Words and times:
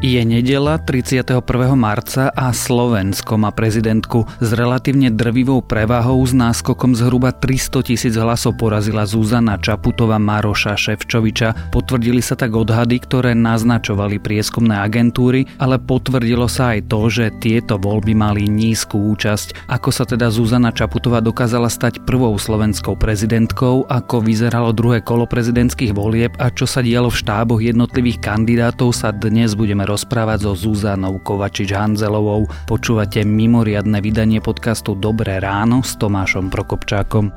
Je 0.00 0.16
nedela 0.24 0.80
31. 0.80 1.44
marca 1.76 2.32
a 2.32 2.56
Slovensko 2.56 3.36
má 3.36 3.52
prezidentku 3.52 4.24
s 4.40 4.48
relatívne 4.56 5.12
drvivou 5.12 5.60
prevahou 5.60 6.24
s 6.24 6.32
náskokom 6.32 6.96
zhruba 6.96 7.36
300 7.36 7.84
tisíc 7.84 8.16
hlasov 8.16 8.56
porazila 8.56 9.04
Zuzana 9.04 9.60
Čaputová 9.60 10.16
Maroša 10.16 10.72
Ševčoviča. 10.72 11.68
Potvrdili 11.68 12.24
sa 12.24 12.32
tak 12.32 12.56
odhady, 12.56 12.96
ktoré 12.96 13.36
naznačovali 13.36 14.16
prieskumné 14.16 14.80
agentúry, 14.80 15.44
ale 15.60 15.76
potvrdilo 15.76 16.48
sa 16.48 16.72
aj 16.72 16.88
to, 16.88 17.00
že 17.12 17.36
tieto 17.36 17.76
voľby 17.76 18.16
mali 18.16 18.48
nízku 18.48 18.96
účasť. 18.96 19.68
Ako 19.68 19.92
sa 19.92 20.08
teda 20.08 20.32
Zuzana 20.32 20.72
Čaputová 20.72 21.20
dokázala 21.20 21.68
stať 21.68 22.08
prvou 22.08 22.32
slovenskou 22.40 22.96
prezidentkou, 22.96 23.84
ako 23.84 24.24
vyzeralo 24.24 24.72
druhé 24.72 25.04
kolo 25.04 25.28
prezidentských 25.28 25.92
volieb 25.92 26.32
a 26.40 26.48
čo 26.48 26.64
sa 26.64 26.80
dialo 26.80 27.12
v 27.12 27.20
štáboch 27.20 27.60
jednotlivých 27.60 28.16
kandidátov 28.24 28.96
sa 28.96 29.12
dnes 29.12 29.52
budeme 29.52 29.89
rozprávať 29.90 30.46
so 30.46 30.54
Zuzanou 30.54 31.18
Kovačič-Hanzelovou. 31.18 32.46
Počúvate 32.70 33.26
mimoriadne 33.26 33.98
vydanie 33.98 34.38
podcastu 34.38 34.94
Dobré 34.94 35.42
ráno 35.42 35.82
s 35.82 35.98
Tomášom 35.98 36.46
Prokopčákom. 36.46 37.34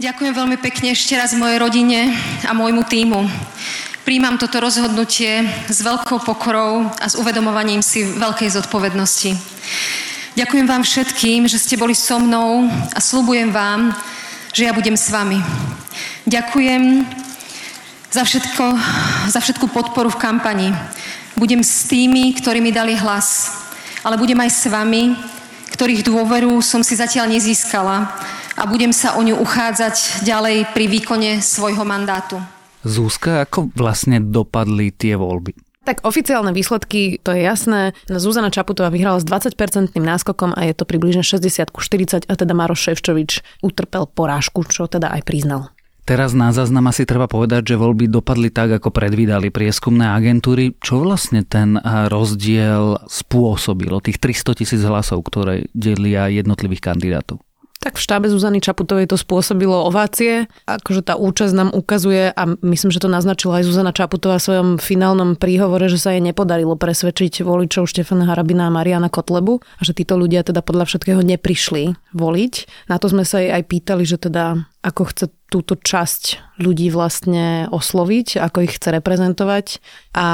Ďakujem 0.00 0.32
veľmi 0.32 0.56
pekne 0.62 0.94
ešte 0.94 1.18
raz 1.18 1.34
mojej 1.34 1.58
rodine 1.60 2.14
a 2.46 2.54
môjmu 2.54 2.86
týmu. 2.86 3.26
Príjmam 4.06 4.40
toto 4.40 4.62
rozhodnutie 4.62 5.44
s 5.68 5.78
veľkou 5.82 6.24
pokorou 6.24 6.88
a 6.88 7.06
s 7.10 7.18
uvedomovaním 7.18 7.84
si 7.84 8.06
veľkej 8.06 8.48
zodpovednosti. 8.48 9.36
Ďakujem 10.38 10.66
vám 10.70 10.86
všetkým, 10.86 11.50
že 11.50 11.58
ste 11.58 11.74
boli 11.74 11.90
so 11.90 12.22
mnou 12.22 12.70
a 12.94 12.98
slúbujem 13.02 13.50
vám, 13.50 13.90
že 14.54 14.62
ja 14.62 14.70
budem 14.70 14.94
s 14.94 15.10
vami. 15.10 15.42
Ďakujem 16.22 17.02
za, 18.14 18.22
všetko, 18.22 18.64
za 19.26 19.40
všetku 19.42 19.66
podporu 19.74 20.06
v 20.06 20.22
kampani. 20.22 20.68
Budem 21.34 21.66
s 21.66 21.90
tými, 21.90 22.30
ktorí 22.38 22.62
mi 22.62 22.70
dali 22.70 22.94
hlas, 22.94 23.50
ale 24.06 24.14
budem 24.14 24.38
aj 24.38 24.50
s 24.54 24.70
vami, 24.70 25.18
ktorých 25.74 26.06
dôveru 26.06 26.62
som 26.62 26.86
si 26.86 26.94
zatiaľ 26.94 27.26
nezískala 27.34 28.06
a 28.54 28.62
budem 28.70 28.94
sa 28.94 29.18
o 29.18 29.26
ňu 29.26 29.34
uchádzať 29.34 30.22
ďalej 30.22 30.70
pri 30.70 30.84
výkone 30.86 31.42
svojho 31.42 31.82
mandátu. 31.82 32.38
Zúska, 32.86 33.42
ako 33.42 33.74
vlastne 33.74 34.22
dopadli 34.22 34.94
tie 34.94 35.18
voľby? 35.18 35.69
Tak 35.90 36.06
oficiálne 36.06 36.54
výsledky, 36.54 37.18
to 37.18 37.34
je 37.34 37.42
jasné. 37.42 37.98
Zuzana 38.06 38.54
Čaputová 38.54 38.94
vyhrala 38.94 39.18
s 39.18 39.26
20-percentným 39.26 40.06
náskokom 40.06 40.54
a 40.54 40.70
je 40.70 40.78
to 40.78 40.86
približne 40.86 41.26
60 41.26 41.66
ku 41.74 41.82
40 41.82 42.30
a 42.30 42.34
teda 42.38 42.54
Maroš 42.54 42.94
Ševčovič 42.94 43.42
utrpel 43.58 44.06
porážku, 44.06 44.62
čo 44.70 44.86
teda 44.86 45.10
aj 45.10 45.26
priznal. 45.26 45.74
Teraz 46.06 46.30
na 46.30 46.54
záznam 46.54 46.86
asi 46.86 47.02
treba 47.02 47.26
povedať, 47.26 47.74
že 47.74 47.82
voľby 47.82 48.06
dopadli 48.06 48.54
tak, 48.54 48.70
ako 48.78 48.94
predvídali 48.94 49.50
prieskumné 49.50 50.14
agentúry. 50.14 50.78
Čo 50.78 51.02
vlastne 51.02 51.42
ten 51.42 51.74
rozdiel 51.82 53.02
spôsobilo, 53.10 53.98
tých 53.98 54.22
300 54.22 54.62
tisíc 54.62 54.86
hlasov, 54.86 55.26
ktoré 55.26 55.66
delia 55.74 56.30
jednotlivých 56.30 56.86
kandidátov? 56.86 57.42
Tak 57.80 57.96
v 57.96 58.04
štábe 58.04 58.28
Zuzany 58.28 58.60
Čaputovej 58.60 59.08
to 59.08 59.16
spôsobilo 59.16 59.88
ovácie. 59.88 60.52
Akože 60.68 61.00
tá 61.00 61.16
účasť 61.16 61.54
nám 61.56 61.70
ukazuje 61.72 62.28
a 62.28 62.42
myslím, 62.60 62.92
že 62.92 63.00
to 63.00 63.08
naznačila 63.08 63.56
aj 63.56 63.72
Zuzana 63.72 63.96
Čaputová 63.96 64.36
v 64.36 64.44
svojom 64.44 64.68
finálnom 64.76 65.32
príhovore, 65.40 65.88
že 65.88 65.96
sa 65.96 66.12
jej 66.12 66.20
nepodarilo 66.20 66.76
presvedčiť 66.76 67.40
voličov 67.40 67.88
Štefana 67.88 68.28
Harabina 68.28 68.68
a 68.68 68.74
Mariana 68.74 69.08
Kotlebu 69.08 69.64
a 69.64 69.80
že 69.80 69.96
títo 69.96 70.20
ľudia 70.20 70.44
teda 70.44 70.60
podľa 70.60 70.92
všetkého 70.92 71.24
neprišli 71.24 71.96
voliť. 72.12 72.54
Na 72.92 73.00
to 73.00 73.08
sme 73.08 73.24
sa 73.24 73.40
jej 73.40 73.48
aj 73.48 73.64
pýtali, 73.64 74.04
že 74.04 74.20
teda 74.20 74.60
ako 74.80 75.02
chce 75.12 75.26
túto 75.52 75.76
časť 75.76 76.56
ľudí 76.62 76.88
vlastne 76.88 77.68
osloviť, 77.68 78.40
ako 78.40 78.64
ich 78.64 78.78
chce 78.80 78.96
reprezentovať 78.96 79.66
a 80.16 80.26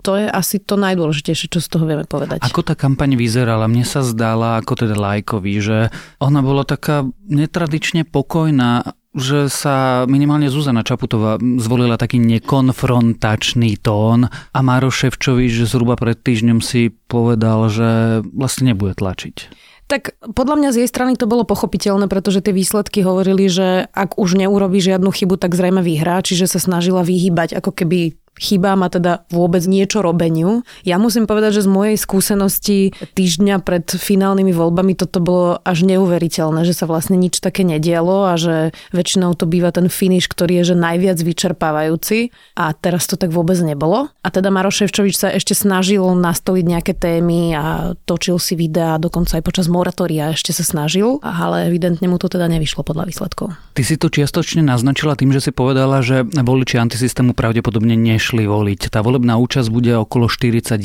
to 0.00 0.16
je 0.16 0.26
asi 0.30 0.62
to 0.62 0.80
najdôležitejšie, 0.80 1.50
čo 1.52 1.60
z 1.60 1.68
toho 1.68 1.84
vieme 1.84 2.08
povedať. 2.08 2.40
Ako 2.40 2.64
tá 2.64 2.72
kampaň 2.72 3.18
vyzerala? 3.18 3.68
Mne 3.68 3.84
sa 3.84 4.00
zdala 4.00 4.62
ako 4.62 4.86
teda 4.86 4.96
lajkový, 4.96 5.54
že 5.60 5.78
ona 6.22 6.40
bola 6.40 6.64
taká 6.64 7.04
netradične 7.26 8.08
pokojná, 8.08 8.96
že 9.12 9.52
sa 9.52 10.08
minimálne 10.08 10.48
Zuzana 10.48 10.80
Čaputová 10.80 11.36
zvolila 11.60 12.00
taký 12.00 12.16
nekonfrontačný 12.16 13.76
tón 13.76 14.32
a 14.32 14.58
Máro 14.64 14.88
Ševčovič 14.88 15.68
zhruba 15.68 16.00
pred 16.00 16.16
týždňom 16.16 16.64
si 16.64 16.88
povedal, 17.12 17.68
že 17.68 18.22
vlastne 18.32 18.72
nebude 18.72 18.96
tlačiť. 18.96 19.68
Tak 19.90 20.16
podľa 20.32 20.56
mňa 20.56 20.70
z 20.72 20.76
jej 20.84 20.88
strany 20.88 21.20
to 21.20 21.28
bolo 21.28 21.44
pochopiteľné, 21.44 22.08
pretože 22.08 22.40
tie 22.40 22.54
výsledky 22.56 23.04
hovorili, 23.04 23.50
že 23.50 23.90
ak 23.92 24.16
už 24.16 24.40
neurobi 24.40 24.80
žiadnu 24.80 25.12
chybu, 25.12 25.36
tak 25.36 25.52
zrejme 25.52 25.84
vyhrá, 25.84 26.24
čiže 26.24 26.48
sa 26.48 26.62
snažila 26.62 27.04
vyhýbať 27.04 27.60
ako 27.60 27.76
keby 27.76 28.16
chýba 28.42 28.74
ma 28.74 28.90
teda 28.90 29.22
vôbec 29.30 29.62
niečo 29.62 30.02
robeniu. 30.02 30.66
Ja 30.82 30.98
musím 30.98 31.30
povedať, 31.30 31.62
že 31.62 31.66
z 31.66 31.70
mojej 31.70 31.96
skúsenosti 31.96 32.90
týždňa 33.14 33.62
pred 33.62 33.86
finálnymi 33.86 34.50
voľbami 34.50 34.98
toto 34.98 35.22
bolo 35.22 35.62
až 35.62 35.86
neuveriteľné, 35.86 36.66
že 36.66 36.74
sa 36.74 36.90
vlastne 36.90 37.14
nič 37.14 37.38
také 37.38 37.62
nedialo 37.62 38.26
a 38.26 38.34
že 38.34 38.74
väčšinou 38.90 39.38
to 39.38 39.46
býva 39.46 39.70
ten 39.70 39.86
finish, 39.86 40.26
ktorý 40.26 40.66
je 40.66 40.74
že 40.74 40.76
najviac 40.76 41.22
vyčerpávajúci 41.22 42.34
a 42.58 42.74
teraz 42.74 43.06
to 43.06 43.14
tak 43.14 43.30
vôbec 43.30 43.56
nebolo. 43.62 44.10
A 44.26 44.28
teda 44.34 44.50
Maroš 44.50 44.82
Ševčovič 44.82 45.14
sa 45.14 45.30
ešte 45.30 45.54
snažil 45.54 46.02
nastoliť 46.02 46.64
nejaké 46.66 46.92
témy 46.98 47.54
a 47.54 47.94
točil 48.08 48.42
si 48.42 48.58
videá, 48.58 48.98
dokonca 48.98 49.38
aj 49.38 49.44
počas 49.46 49.70
moratória 49.70 50.34
ešte 50.34 50.50
sa 50.50 50.66
snažil, 50.66 51.22
ale 51.22 51.70
evidentne 51.70 52.10
mu 52.10 52.18
to 52.18 52.26
teda 52.26 52.50
nevyšlo 52.50 52.82
podľa 52.82 53.06
výsledkov. 53.06 53.54
Ty 53.76 53.82
si 53.86 53.94
to 53.94 54.10
čiastočne 54.10 54.64
naznačila 54.64 55.14
tým, 55.14 55.30
že 55.30 55.44
si 55.44 55.50
povedala, 55.54 56.00
že 56.02 56.24
voliči 56.26 56.80
antisystému 56.80 57.36
pravdepodobne 57.36 57.94
nie 57.94 58.16
nešli 58.32 58.48
voliť. 58.48 58.88
Tá 58.88 59.04
volebná 59.04 59.36
účasť 59.36 59.68
bude 59.68 59.92
okolo 59.92 60.24
41, 60.24 60.80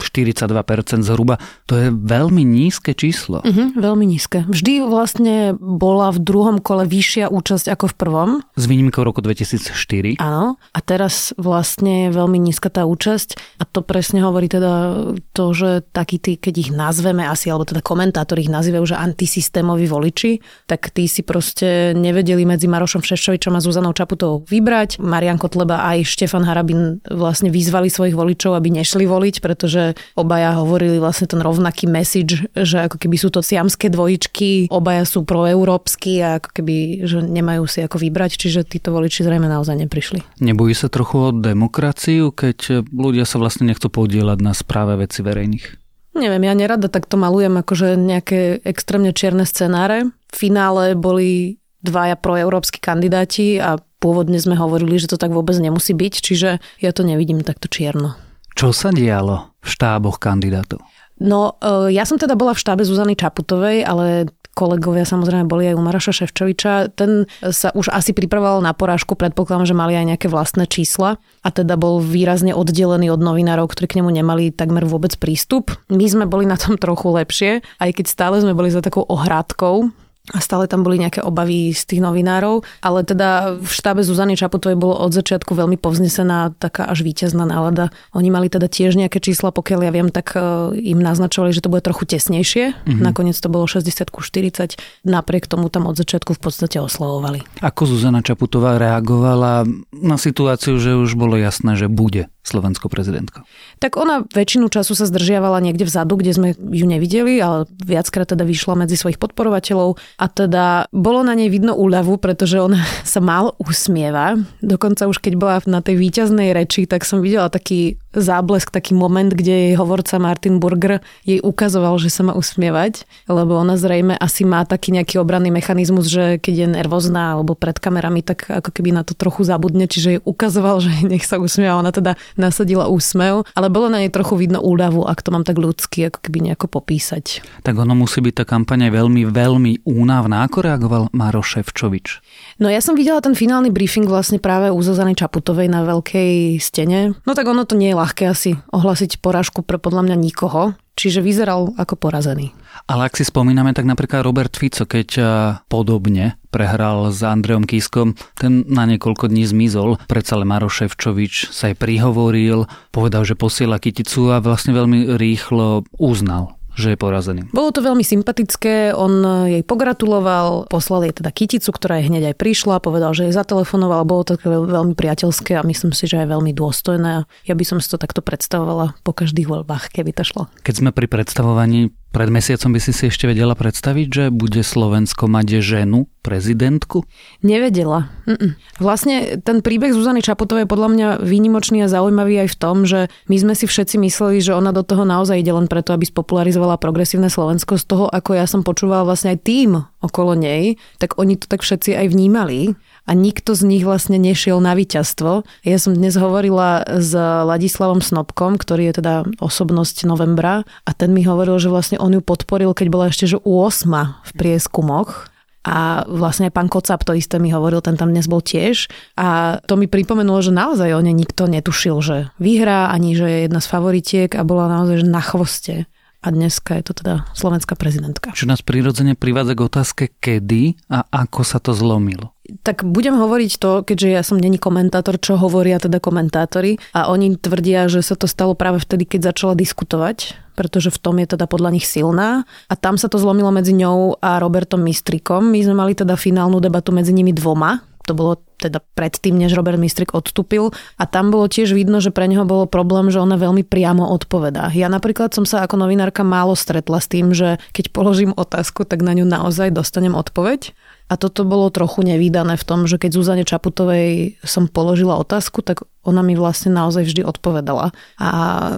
42% 0.00 1.04
zhruba. 1.04 1.36
To 1.68 1.76
je 1.76 1.92
veľmi 1.92 2.40
nízke 2.40 2.96
číslo. 2.96 3.44
Uh-huh, 3.44 3.76
veľmi 3.76 4.08
nízke. 4.08 4.48
Vždy 4.48 4.88
vlastne 4.88 5.52
bola 5.60 6.08
v 6.16 6.24
druhom 6.24 6.56
kole 6.64 6.88
vyššia 6.88 7.28
účasť 7.28 7.76
ako 7.76 7.92
v 7.92 7.94
prvom. 8.00 8.30
S 8.56 8.64
výnimkou 8.64 9.04
roku 9.04 9.20
2004. 9.20 10.16
Áno. 10.16 10.56
A 10.72 10.78
teraz 10.80 11.36
vlastne 11.36 12.08
je 12.08 12.16
veľmi 12.16 12.40
nízka 12.40 12.72
tá 12.72 12.88
účasť. 12.88 13.60
A 13.60 13.68
to 13.68 13.84
presne 13.84 14.24
hovorí 14.24 14.48
teda 14.48 15.12
to, 15.36 15.52
že 15.52 15.84
takí 15.92 16.16
tí, 16.16 16.40
keď 16.40 16.54
ich 16.56 16.70
nazveme 16.72 17.28
asi, 17.28 17.52
alebo 17.52 17.68
teda 17.68 17.84
komentátori 17.84 18.48
ich 18.48 18.52
nazývajú, 18.52 18.96
že 18.96 18.96
antisystémoví 18.96 19.84
voliči, 19.84 20.40
tak 20.64 20.88
tí 20.88 21.04
si 21.04 21.20
proste 21.20 21.92
nevedeli 21.92 22.48
medzi 22.48 22.64
Marošom 22.64 23.04
Šešovičom 23.04 23.52
a 23.52 23.60
Zuzanou 23.60 23.92
Čaputovou 23.92 24.48
vybrať. 24.48 25.04
Marian 25.04 25.36
Kotleba 25.36 25.84
aj 25.84 26.08
Štefan 26.08 26.45
Harabin 26.46 27.02
vlastne 27.02 27.50
vyzvali 27.50 27.90
svojich 27.90 28.14
voličov, 28.14 28.54
aby 28.54 28.70
nešli 28.70 29.04
voliť, 29.04 29.42
pretože 29.42 29.98
obaja 30.14 30.54
hovorili 30.54 31.02
vlastne 31.02 31.26
ten 31.26 31.42
rovnaký 31.42 31.90
message, 31.90 32.46
že 32.54 32.86
ako 32.86 33.02
keby 33.02 33.16
sú 33.18 33.34
to 33.34 33.42
siamské 33.42 33.90
dvojičky, 33.90 34.70
obaja 34.70 35.02
sú 35.02 35.26
proeurópsky 35.26 36.22
a 36.22 36.38
ako 36.38 36.62
keby, 36.62 36.76
že 37.04 37.26
nemajú 37.26 37.66
si 37.66 37.82
ako 37.82 37.98
vybrať, 37.98 38.38
čiže 38.38 38.62
títo 38.62 38.94
voliči 38.94 39.26
zrejme 39.26 39.50
naozaj 39.50 39.74
neprišli. 39.82 40.22
Nebojí 40.38 40.72
sa 40.78 40.86
trochu 40.86 41.18
o 41.18 41.34
demokraciu, 41.34 42.30
keď 42.30 42.86
ľudia 42.94 43.26
sa 43.26 43.42
vlastne 43.42 43.66
nechcú 43.66 43.90
podielať 43.90 44.38
na 44.38 44.54
správe 44.54 44.94
veci 45.02 45.26
verejných? 45.26 45.82
Neviem, 46.16 46.48
ja 46.48 46.54
nerada 46.56 46.88
takto 46.88 47.20
malujem 47.20 47.60
akože 47.60 48.00
nejaké 48.00 48.64
extrémne 48.64 49.12
čierne 49.12 49.44
scenáre. 49.44 50.08
V 50.32 50.36
finále 50.48 50.96
boli 50.96 51.60
dvaja 51.84 52.16
proeurópsky 52.16 52.80
kandidáti 52.80 53.60
a 53.60 53.76
pôvodne 54.06 54.38
sme 54.38 54.54
hovorili, 54.54 55.02
že 55.02 55.10
to 55.10 55.18
tak 55.18 55.34
vôbec 55.34 55.58
nemusí 55.58 55.90
byť, 55.90 56.14
čiže 56.22 56.62
ja 56.78 56.90
to 56.94 57.02
nevidím 57.02 57.42
takto 57.42 57.66
čierno. 57.66 58.14
Čo 58.54 58.70
sa 58.70 58.94
dialo 58.94 59.58
v 59.58 59.66
štáboch 59.66 60.22
kandidátov? 60.22 60.78
No, 61.18 61.58
e, 61.58 61.90
ja 61.90 62.06
som 62.06 62.22
teda 62.22 62.38
bola 62.38 62.54
v 62.54 62.62
štábe 62.62 62.86
Zuzany 62.86 63.18
Čaputovej, 63.18 63.82
ale 63.82 64.30
kolegovia 64.56 65.04
samozrejme 65.04 65.44
boli 65.44 65.68
aj 65.68 65.76
u 65.76 65.82
Maraša 65.84 66.12
Ševčoviča. 66.16 66.96
Ten 66.96 67.28
sa 67.52 67.68
už 67.76 67.92
asi 67.92 68.16
pripravoval 68.16 68.64
na 68.64 68.72
porážku, 68.72 69.12
predpokladám, 69.12 69.68
že 69.68 69.76
mali 69.76 69.92
aj 69.92 70.16
nejaké 70.16 70.26
vlastné 70.32 70.64
čísla 70.64 71.20
a 71.44 71.48
teda 71.52 71.76
bol 71.76 72.00
výrazne 72.00 72.56
oddelený 72.56 73.12
od 73.12 73.20
novinárov, 73.20 73.68
ktorí 73.68 73.92
k 73.92 73.96
nemu 74.00 74.16
nemali 74.16 74.56
takmer 74.56 74.88
vôbec 74.88 75.12
prístup. 75.20 75.76
My 75.92 76.08
sme 76.08 76.24
boli 76.24 76.48
na 76.48 76.56
tom 76.56 76.80
trochu 76.80 77.12
lepšie, 77.12 77.50
aj 77.76 77.90
keď 78.00 78.06
stále 78.08 78.40
sme 78.40 78.56
boli 78.56 78.72
za 78.72 78.80
takou 78.80 79.04
ohrádkou, 79.04 79.92
a 80.34 80.42
stále 80.42 80.66
tam 80.66 80.82
boli 80.82 80.98
nejaké 80.98 81.22
obavy 81.22 81.70
z 81.70 81.86
tých 81.86 82.00
novinárov, 82.02 82.66
ale 82.82 83.06
teda 83.06 83.58
v 83.62 83.70
štábe 83.70 84.02
Zuzany 84.02 84.34
Čaputovej 84.34 84.74
bolo 84.74 84.98
od 84.98 85.14
začiatku 85.14 85.54
veľmi 85.54 85.78
povznesená 85.78 86.50
taká 86.58 86.90
až 86.90 87.06
víťazná 87.06 87.46
nálada. 87.46 87.94
Oni 88.10 88.34
mali 88.34 88.50
teda 88.50 88.66
tiež 88.66 88.98
nejaké 88.98 89.22
čísla, 89.22 89.54
pokiaľ 89.54 89.80
ja 89.86 89.92
viem, 89.94 90.10
tak 90.10 90.34
e, 90.34 90.74
im 90.82 90.98
naznačovali, 90.98 91.54
že 91.54 91.62
to 91.62 91.70
bude 91.70 91.86
trochu 91.86 92.10
tesnejšie. 92.10 92.74
Mm-hmm. 92.74 93.02
Nakoniec 93.06 93.38
to 93.38 93.46
bolo 93.46 93.70
60 93.70 94.10
ku 94.10 94.18
40. 94.18 94.74
Napriek 95.06 95.46
tomu 95.46 95.70
tam 95.70 95.86
od 95.86 95.94
začiatku 95.94 96.34
v 96.34 96.40
podstate 96.42 96.82
oslovovali. 96.82 97.46
Ako 97.62 97.86
Zuzana 97.86 98.18
Čaputová 98.18 98.82
reagovala 98.82 99.62
na 99.94 100.16
situáciu, 100.18 100.74
že 100.82 100.98
už 100.98 101.14
bolo 101.14 101.38
jasné, 101.38 101.78
že 101.78 101.86
bude 101.86 102.26
slovenskou 102.46 102.86
prezidentkou? 102.86 103.42
Tak 103.82 103.98
ona 103.98 104.22
väčšinu 104.22 104.70
času 104.70 104.94
sa 104.94 105.04
zdržiavala 105.10 105.58
niekde 105.58 105.82
vzadu, 105.82 106.14
kde 106.14 106.32
sme 106.32 106.48
ju 106.54 106.86
nevideli, 106.86 107.42
ale 107.42 107.66
viackrát 107.82 108.30
teda 108.30 108.46
vyšla 108.46 108.86
medzi 108.86 108.94
svojich 108.94 109.18
podporovateľov 109.18 109.98
a 110.16 110.26
teda 110.32 110.88
bolo 110.92 111.20
na 111.20 111.36
nej 111.36 111.52
vidno 111.52 111.76
úľavu, 111.76 112.16
pretože 112.16 112.56
ona 112.56 112.80
sa 113.04 113.20
málo 113.20 113.52
usmieva. 113.60 114.40
Dokonca 114.64 115.08
už 115.08 115.20
keď 115.20 115.34
bola 115.36 115.56
na 115.68 115.84
tej 115.84 116.00
výťaznej 116.00 116.56
reči, 116.56 116.88
tak 116.88 117.04
som 117.04 117.20
videla 117.20 117.52
taký 117.52 118.00
záblesk, 118.16 118.72
taký 118.72 118.96
moment, 118.96 119.28
kde 119.28 119.52
jej 119.52 119.74
hovorca 119.76 120.16
Martin 120.16 120.56
Burger 120.56 121.04
jej 121.28 121.38
ukazoval, 121.44 122.00
že 122.00 122.08
sa 122.08 122.24
má 122.24 122.32
usmievať, 122.32 123.04
lebo 123.28 123.60
ona 123.60 123.76
zrejme 123.76 124.16
asi 124.16 124.48
má 124.48 124.64
taký 124.64 124.96
nejaký 124.96 125.20
obranný 125.20 125.52
mechanizmus, 125.52 126.08
že 126.08 126.40
keď 126.40 126.54
je 126.64 126.68
nervózna 126.80 127.36
alebo 127.36 127.52
pred 127.52 127.76
kamerami, 127.76 128.24
tak 128.24 128.48
ako 128.48 128.72
keby 128.72 128.96
na 128.96 129.04
to 129.04 129.12
trochu 129.12 129.44
zabudne, 129.44 129.84
čiže 129.84 130.08
jej 130.16 130.20
ukazoval, 130.24 130.80
že 130.84 131.04
nech 131.04 131.28
sa 131.28 131.36
usmieva. 131.36 131.76
Ona 131.78 131.92
teda 131.92 132.16
nasadila 132.40 132.88
úsmev, 132.88 133.44
ale 133.52 133.68
bolo 133.68 133.92
na 133.92 134.00
nej 134.00 134.10
trochu 134.10 134.40
vidno 134.40 134.64
úľavu, 134.64 135.04
ak 135.04 135.20
to 135.20 135.28
mám 135.30 135.44
tak 135.44 135.60
ľudsky, 135.60 136.08
ako 136.08 136.24
keby 136.24 136.50
nejako 136.50 136.72
popísať. 136.72 137.44
Tak 137.60 137.76
ono 137.76 137.92
musí 137.92 138.24
byť 138.24 138.34
tá 138.42 138.44
kampaň 138.48 138.88
veľmi, 138.88 139.28
veľmi 139.28 139.72
únavná. 140.06 140.46
Ako 140.46 140.62
reagoval 140.62 141.10
Maro 141.10 141.42
Ševčovič? 141.42 142.22
No 142.62 142.70
ja 142.70 142.78
som 142.78 142.94
videla 142.94 143.18
ten 143.18 143.34
finálny 143.34 143.74
briefing 143.74 144.06
vlastne 144.06 144.38
práve 144.38 144.70
u 144.70 144.78
Zuzany 144.78 145.18
Čaputovej 145.18 145.66
na 145.66 145.82
veľkej 145.82 146.62
stene. 146.62 147.18
No 147.26 147.34
tak 147.34 147.50
ono 147.50 147.66
to 147.66 147.74
nie 147.74 147.90
je 147.90 147.98
ľahké 147.98 148.30
asi 148.30 148.54
ohlasiť 148.70 149.18
porážku 149.18 149.66
pre 149.66 149.82
podľa 149.82 150.06
mňa 150.06 150.16
nikoho, 150.22 150.78
čiže 150.94 151.26
vyzeral 151.26 151.74
ako 151.74 151.98
porazený. 151.98 152.54
Ale 152.86 153.10
ak 153.10 153.18
si 153.18 153.26
spomíname, 153.26 153.74
tak 153.74 153.82
napríklad 153.82 154.22
Robert 154.22 154.54
Fico, 154.54 154.86
keď 154.86 155.08
eh, 155.18 155.26
podobne 155.66 156.38
prehral 156.54 157.10
s 157.10 157.20
Andreom 157.26 157.66
Kiskom, 157.66 158.14
ten 158.38 158.62
na 158.70 158.86
niekoľko 158.86 159.26
dní 159.26 159.42
zmizol. 159.42 159.98
Predsa 160.06 160.38
ale 160.38 160.46
Maro 160.46 160.70
Ševčovič 160.70 161.50
sa 161.50 161.74
aj 161.74 161.82
prihovoril, 161.82 162.70
povedal, 162.94 163.26
že 163.26 163.34
posiela 163.34 163.82
kyticu 163.82 164.30
a 164.30 164.38
vlastne 164.38 164.72
veľmi 164.72 165.18
rýchlo 165.18 165.84
uznal 165.98 166.56
že 166.76 166.92
je 166.92 166.98
porazený. 167.00 167.48
Bolo 167.50 167.72
to 167.72 167.80
veľmi 167.80 168.04
sympatické, 168.04 168.92
on 168.92 169.24
jej 169.48 169.64
pogratuloval, 169.64 170.68
poslal 170.68 171.08
jej 171.08 171.16
teda 171.16 171.32
kyticu, 171.32 171.72
ktorá 171.72 171.98
jej 171.98 172.12
hneď 172.12 172.30
aj 172.30 172.36
prišla, 172.36 172.84
povedal, 172.84 173.16
že 173.16 173.26
jej 173.26 173.34
zatelefonoval, 173.34 174.04
bolo 174.04 174.22
to 174.28 174.36
veľmi 174.44 174.92
priateľské 174.92 175.56
a 175.56 175.64
myslím 175.64 175.96
si, 175.96 176.04
že 176.04 176.20
aj 176.20 176.36
veľmi 176.36 176.52
dôstojné. 176.52 177.24
Ja 177.48 177.54
by 177.56 177.64
som 177.64 177.80
si 177.80 177.88
to 177.88 177.96
takto 177.96 178.20
predstavovala 178.20 178.92
po 179.00 179.16
každých 179.16 179.48
voľbách, 179.48 179.88
keby 179.96 180.12
to 180.12 180.22
šlo. 180.22 180.52
Keď 180.62 180.84
sme 180.84 180.90
pri 180.92 181.08
predstavovaní 181.08 181.96
pred 182.14 182.32
mesiacom 182.32 182.72
by 182.72 182.80
si 182.80 182.92
si 182.96 183.12
ešte 183.12 183.28
vedela 183.28 183.52
predstaviť, 183.52 184.06
že 184.08 184.24
bude 184.32 184.64
Slovensko 184.64 185.28
mať 185.28 185.60
ženu, 185.60 186.08
prezidentku? 186.24 187.06
Nevedela. 187.44 188.10
Mm-mm. 188.26 188.58
Vlastne 188.82 189.38
ten 189.38 189.62
príbeh 189.62 189.94
Zuzany 189.94 190.24
Čaputovej 190.24 190.66
je 190.66 190.72
podľa 190.72 190.88
mňa 190.90 191.08
výnimočný 191.22 191.86
a 191.86 191.92
zaujímavý 191.92 192.42
aj 192.42 192.48
v 192.50 192.58
tom, 192.58 192.76
že 192.82 193.12
my 193.30 193.36
sme 193.38 193.54
si 193.54 193.70
všetci 193.70 194.00
mysleli, 194.02 194.42
že 194.42 194.56
ona 194.56 194.74
do 194.74 194.82
toho 194.82 195.06
naozaj 195.06 195.38
ide 195.38 195.54
len 195.54 195.70
preto, 195.70 195.94
aby 195.94 196.08
spopularizovala 196.08 196.82
progresívne 196.82 197.30
Slovensko. 197.30 197.78
Z 197.78 197.84
toho, 197.86 198.04
ako 198.10 198.34
ja 198.34 198.50
som 198.50 198.66
počúvala 198.66 199.06
vlastne 199.06 199.36
aj 199.36 199.46
tým 199.46 199.70
okolo 200.06 200.38
nej, 200.38 200.78
tak 201.02 201.18
oni 201.18 201.34
to 201.34 201.50
tak 201.50 201.66
všetci 201.66 201.98
aj 201.98 202.06
vnímali 202.14 202.78
a 203.06 203.10
nikto 203.14 203.54
z 203.54 203.62
nich 203.66 203.82
vlastne 203.86 204.18
nešiel 204.18 204.58
na 204.58 204.78
víťazstvo. 204.78 205.46
Ja 205.62 205.78
som 205.78 205.94
dnes 205.94 206.14
hovorila 206.18 206.86
s 206.86 207.14
Ladislavom 207.18 208.02
Snobkom, 208.02 208.58
ktorý 208.58 208.90
je 208.90 208.94
teda 209.02 209.14
osobnosť 209.38 210.06
novembra 210.06 210.66
a 210.86 210.90
ten 210.94 211.14
mi 211.14 211.22
hovoril, 211.22 211.58
že 211.58 211.70
vlastne 211.70 211.98
on 211.98 212.14
ju 212.14 212.22
podporil, 212.22 212.74
keď 212.74 212.86
bola 212.90 213.06
ešte 213.10 213.26
že 213.26 213.38
u 213.42 213.62
8 213.62 213.90
v 214.26 214.30
prieskumoch 214.34 215.30
a 215.66 216.06
vlastne 216.06 216.46
aj 216.46 216.54
pán 216.54 216.70
Kocap 216.70 217.02
to 217.02 217.10
isté 217.10 217.42
mi 217.42 217.50
hovoril, 217.50 217.82
ten 217.82 217.98
tam 217.98 218.14
dnes 218.14 218.30
bol 218.30 218.38
tiež. 218.38 218.86
A 219.18 219.58
to 219.66 219.74
mi 219.74 219.90
pripomenulo, 219.90 220.38
že 220.38 220.54
naozaj 220.54 220.94
o 220.94 221.02
nej 221.02 221.10
nikto 221.10 221.50
netušil, 221.50 221.98
že 221.98 222.16
vyhrá, 222.38 222.94
ani 222.94 223.18
že 223.18 223.26
je 223.26 223.38
jedna 223.50 223.58
z 223.58 223.66
favoritiek 223.66 224.30
a 224.38 224.46
bola 224.46 224.70
naozaj 224.70 225.02
že 225.02 225.06
na 225.10 225.22
chvoste 225.22 225.90
a 226.22 226.28
dneska 226.32 226.76
je 226.80 226.84
to 226.90 226.92
teda 226.96 227.28
slovenská 227.36 227.76
prezidentka. 227.78 228.32
Čo 228.32 228.48
nás 228.48 228.64
prirodzene 228.64 229.14
privádza 229.14 229.52
k 229.54 229.60
otázke, 229.66 230.04
kedy 230.18 230.76
a 230.90 231.04
ako 231.06 231.40
sa 231.44 231.58
to 231.60 231.76
zlomilo? 231.76 232.36
Tak 232.62 232.86
budem 232.86 233.18
hovoriť 233.18 233.52
to, 233.58 233.82
keďže 233.82 234.08
ja 234.08 234.22
som 234.22 234.38
není 234.38 234.54
komentátor, 234.54 235.18
čo 235.18 235.34
hovoria 235.34 235.82
teda 235.82 235.98
komentátori 235.98 236.78
a 236.94 237.10
oni 237.10 237.34
tvrdia, 237.34 237.90
že 237.90 238.06
sa 238.06 238.14
to 238.14 238.30
stalo 238.30 238.54
práve 238.54 238.78
vtedy, 238.78 239.02
keď 239.02 239.34
začala 239.34 239.58
diskutovať, 239.58 240.38
pretože 240.54 240.94
v 240.94 240.98
tom 241.02 241.18
je 241.18 241.26
teda 241.34 241.50
podľa 241.50 241.74
nich 241.74 241.86
silná 241.90 242.46
a 242.70 242.74
tam 242.78 242.96
sa 242.96 243.10
to 243.10 243.18
zlomilo 243.18 243.50
medzi 243.50 243.74
ňou 243.74 244.22
a 244.22 244.38
Robertom 244.38 244.78
Mistrikom. 244.78 245.50
My 245.50 245.58
sme 245.58 245.74
mali 245.74 245.98
teda 245.98 246.14
finálnu 246.14 246.62
debatu 246.62 246.94
medzi 246.94 247.10
nimi 247.10 247.34
dvoma, 247.34 247.82
to 248.06 248.14
bolo 248.14 248.38
teda 248.56 248.80
predtým, 248.94 249.36
než 249.36 249.52
Robert 249.52 249.76
Mistrik 249.76 250.16
odstúpil 250.16 250.72
a 250.96 251.04
tam 251.04 251.28
bolo 251.28 251.50
tiež 251.50 251.76
vidno, 251.76 252.00
že 252.00 252.14
pre 252.14 252.24
neho 252.30 252.48
bolo 252.48 252.64
problém, 252.64 253.12
že 253.12 253.20
ona 253.20 253.36
veľmi 253.36 253.66
priamo 253.66 254.08
odpovedá. 254.16 254.72
Ja 254.72 254.88
napríklad 254.88 255.34
som 255.36 255.44
sa 255.44 255.66
ako 255.66 255.76
novinárka 255.76 256.24
málo 256.24 256.56
stretla 256.56 257.02
s 257.02 257.10
tým, 257.10 257.36
že 257.36 257.60
keď 257.76 257.92
položím 257.92 258.32
otázku, 258.32 258.88
tak 258.88 259.04
na 259.04 259.12
ňu 259.12 259.28
naozaj 259.28 259.74
dostanem 259.74 260.16
odpoveď. 260.16 260.72
A 261.06 261.14
toto 261.14 261.46
bolo 261.46 261.70
trochu 261.70 262.02
nevýdané 262.02 262.58
v 262.58 262.66
tom, 262.66 262.90
že 262.90 262.98
keď 262.98 263.14
Zuzane 263.14 263.46
Čaputovej 263.46 264.42
som 264.42 264.66
položila 264.66 265.14
otázku, 265.22 265.62
tak 265.62 265.86
ona 266.02 266.18
mi 266.18 266.34
vlastne 266.34 266.74
naozaj 266.74 267.06
vždy 267.06 267.22
odpovedala. 267.22 267.94
A 268.18 268.30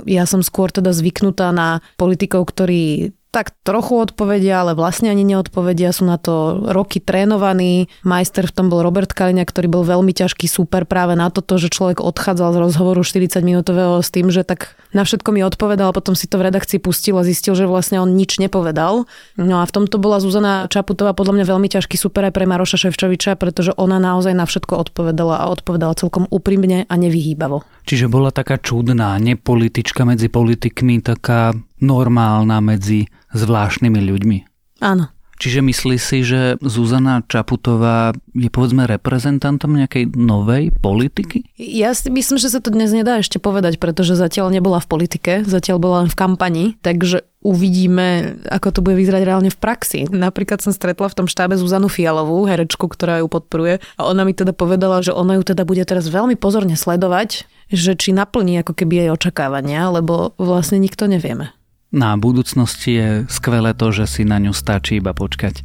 ja 0.04 0.28
som 0.28 0.44
skôr 0.44 0.68
teda 0.68 0.92
zvyknutá 0.92 1.48
na 1.56 1.80
politikov, 1.96 2.52
ktorí 2.52 3.16
tak 3.28 3.52
trochu 3.60 4.00
odpovedia, 4.00 4.64
ale 4.64 4.72
vlastne 4.72 5.12
ani 5.12 5.22
neodpovedia. 5.22 5.92
Sú 5.92 6.08
na 6.08 6.16
to 6.16 6.64
roky 6.64 6.96
trénovaní. 6.98 7.92
Majster 8.00 8.48
v 8.48 8.54
tom 8.56 8.66
bol 8.72 8.80
Robert 8.80 9.12
Kaliňa, 9.12 9.44
ktorý 9.44 9.68
bol 9.68 9.84
veľmi 9.84 10.16
ťažký 10.16 10.48
super 10.48 10.88
práve 10.88 11.12
na 11.12 11.28
toto, 11.28 11.60
že 11.60 11.68
človek 11.68 12.00
odchádzal 12.00 12.56
z 12.56 12.58
rozhovoru 12.64 13.04
40 13.04 13.44
minútového 13.44 14.00
s 14.00 14.08
tým, 14.08 14.32
že 14.32 14.48
tak 14.48 14.74
na 14.96 15.04
všetko 15.04 15.36
mi 15.36 15.44
odpovedal, 15.44 15.92
a 15.92 15.96
potom 15.96 16.16
si 16.16 16.24
to 16.24 16.40
v 16.40 16.48
redakcii 16.48 16.80
pustil 16.80 17.20
a 17.20 17.26
zistil, 17.26 17.52
že 17.52 17.68
vlastne 17.68 18.00
on 18.00 18.16
nič 18.16 18.40
nepovedal. 18.40 19.04
No 19.36 19.60
a 19.60 19.64
v 19.68 19.74
tomto 19.76 20.00
bola 20.00 20.16
Zuzana 20.24 20.64
Čaputová 20.72 21.12
podľa 21.12 21.36
mňa 21.36 21.44
veľmi 21.44 21.68
ťažký 21.68 22.00
super 22.00 22.24
aj 22.24 22.32
pre 22.32 22.48
Maroša 22.48 22.88
Ševčoviča, 22.88 23.36
pretože 23.36 23.76
ona 23.76 24.00
naozaj 24.00 24.32
na 24.32 24.48
všetko 24.48 24.88
odpovedala 24.88 25.44
a 25.44 25.52
odpovedala 25.52 25.92
celkom 25.92 26.24
úprimne 26.32 26.88
a 26.88 26.94
nevyhýbavo. 26.96 27.68
Čiže 27.88 28.12
bola 28.12 28.28
taká 28.28 28.60
čudná, 28.60 29.16
nepolitička 29.16 30.04
medzi 30.04 30.28
politikmi, 30.28 31.00
taká 31.00 31.56
normálna 31.80 32.60
medzi 32.60 33.08
zvláštnymi 33.32 34.00
ľuďmi. 34.04 34.38
Áno. 34.84 35.08
Čiže 35.38 35.62
myslí 35.62 35.96
si, 36.02 36.26
že 36.26 36.58
Zuzana 36.58 37.22
Čaputová 37.22 38.10
je 38.34 38.50
povedzme 38.50 38.90
reprezentantom 38.90 39.70
nejakej 39.70 40.18
novej 40.18 40.74
politiky? 40.82 41.46
Ja 41.54 41.94
si 41.94 42.10
myslím, 42.10 42.42
že 42.42 42.50
sa 42.50 42.58
to 42.58 42.74
dnes 42.74 42.90
nedá 42.90 43.22
ešte 43.22 43.38
povedať, 43.38 43.78
pretože 43.78 44.18
zatiaľ 44.18 44.50
nebola 44.50 44.82
v 44.82 44.90
politike, 44.90 45.46
zatiaľ 45.46 45.78
bola 45.78 45.96
len 46.02 46.10
v 46.10 46.18
kampani, 46.18 46.64
takže 46.82 47.22
uvidíme, 47.38 48.42
ako 48.50 48.68
to 48.74 48.80
bude 48.82 48.98
vyzerať 48.98 49.22
reálne 49.22 49.50
v 49.54 49.62
praxi. 49.62 50.10
Napríklad 50.10 50.58
som 50.58 50.74
stretla 50.74 51.06
v 51.06 51.16
tom 51.22 51.30
štábe 51.30 51.54
Zuzanu 51.54 51.86
Fialovú, 51.86 52.42
herečku, 52.50 52.90
ktorá 52.90 53.22
ju 53.22 53.30
podporuje 53.30 53.78
a 53.94 54.00
ona 54.10 54.26
mi 54.26 54.34
teda 54.34 54.50
povedala, 54.50 55.06
že 55.06 55.14
ona 55.14 55.38
ju 55.38 55.46
teda 55.46 55.62
bude 55.62 55.86
teraz 55.86 56.10
veľmi 56.10 56.34
pozorne 56.34 56.74
sledovať, 56.74 57.46
že 57.68 57.96
či 57.96 58.16
naplní 58.16 58.60
ako 58.60 58.72
keby 58.72 59.06
jej 59.06 59.10
očakávania, 59.12 59.92
lebo 59.92 60.36
vlastne 60.40 60.80
nikto 60.80 61.08
nevieme. 61.08 61.52
Na 61.88 62.20
budúcnosti 62.20 62.90
je 62.92 63.08
skvelé 63.32 63.72
to, 63.72 63.88
že 63.88 64.04
si 64.04 64.22
na 64.24 64.36
ňu 64.36 64.52
stačí 64.52 65.00
iba 65.00 65.16
počkať. 65.16 65.64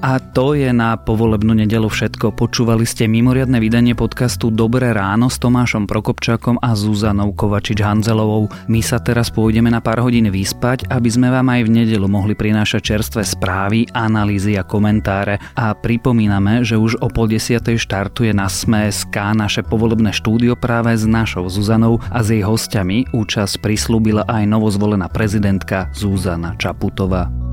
A 0.00 0.16
to 0.16 0.56
je 0.56 0.72
na 0.72 0.96
povolebnú 0.96 1.52
nedelu 1.52 1.84
všetko. 1.84 2.32
Počúvali 2.32 2.88
ste 2.88 3.04
mimoriadne 3.04 3.60
vydanie 3.60 3.92
podcastu 3.92 4.48
Dobré 4.48 4.96
ráno 4.96 5.28
s 5.28 5.36
Tomášom 5.36 5.84
Prokopčákom 5.84 6.56
a 6.64 6.72
Zuzanou 6.72 7.36
Kovačič-Hanzelovou. 7.36 8.48
My 8.72 8.80
sa 8.80 8.96
teraz 8.96 9.28
pôjdeme 9.28 9.68
na 9.68 9.84
pár 9.84 10.00
hodín 10.00 10.32
vyspať, 10.32 10.88
aby 10.88 11.04
sme 11.12 11.28
vám 11.28 11.52
aj 11.52 11.68
v 11.68 11.84
nedelu 11.84 12.08
mohli 12.08 12.32
prinášať 12.32 12.96
čerstvé 12.96 13.28
správy, 13.28 13.92
analýzy 13.92 14.56
a 14.56 14.64
komentáre. 14.64 15.36
A 15.52 15.76
pripomíname, 15.76 16.64
že 16.64 16.80
už 16.80 16.96
o 17.04 17.12
pol 17.12 17.28
desiatej 17.28 17.76
štartuje 17.76 18.32
na 18.32 18.48
Sme.sk 18.48 19.12
naše 19.36 19.60
povolebné 19.60 20.16
štúdio 20.16 20.56
práve 20.56 20.96
s 20.96 21.04
našou 21.04 21.44
Zuzanou 21.52 22.00
a 22.08 22.24
s 22.24 22.32
jej 22.32 22.40
hostiami. 22.40 23.12
Účasť 23.12 23.60
prislúbila 23.60 24.24
aj 24.24 24.48
novozvolená 24.48 25.12
prezidentka 25.12 25.92
Zuzana 25.92 26.56
Čaputová. 26.56 27.49